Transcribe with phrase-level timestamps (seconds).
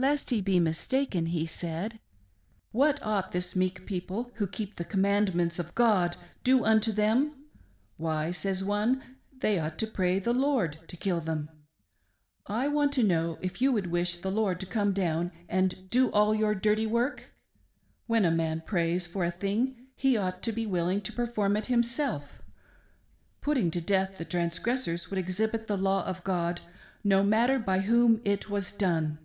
[0.00, 2.00] Lest he should be mistaken he said:"
[2.72, 7.44] What ought this meek people who keep the commandments of God do unto them?'
[7.98, 9.02] Why,' says one,
[9.40, 11.50] 'they ought to pray the Lord to kill them.'
[12.46, 16.10] I want to know if you would wish the Lord to come down and do
[16.12, 17.34] all your dirty work?
[18.06, 21.66] When a man prays for a thing, he ought to be willing to perform it
[21.66, 22.40] himself.....
[23.42, 26.62] Putting to death the transgressors would exhibit the law of God,
[27.04, 29.18] no matter by whom it was done."